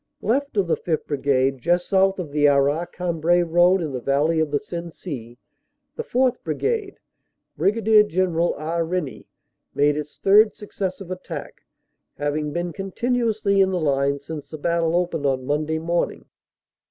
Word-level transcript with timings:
Left 0.23 0.57
of 0.57 0.65
the 0.65 0.75
5th. 0.75 1.05
Brigade, 1.05 1.59
just 1.59 1.87
south 1.87 2.17
of 2.17 2.31
the 2.31 2.47
Arras 2.47 2.87
Cambrai 2.91 3.43
road 3.43 3.83
in 3.83 3.91
the 3.93 3.99
valley 4.01 4.39
of 4.39 4.49
the 4.49 4.57
Sensee, 4.57 5.37
the 5.95 6.03
4th. 6.03 6.41
Brigade, 6.43 6.97
Brig. 7.55 7.85
Gen 7.85 8.31
eral 8.33 8.55
R. 8.59 8.83
Rennie, 8.83 9.27
made 9.75 9.95
its 9.95 10.17
third 10.17 10.55
successive 10.55 11.11
attack, 11.11 11.61
having 12.17 12.51
been 12.51 12.73
continuously 12.73 13.61
in 13.61 13.69
the 13.69 13.79
line 13.79 14.17
since 14.17 14.49
the 14.49 14.57
battle 14.57 14.95
opened 14.95 15.27
on 15.27 15.45
Monday 15.45 15.77
morning. 15.77 16.25